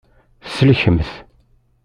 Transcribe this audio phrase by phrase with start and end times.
[0.45, 1.11] Tselkemt.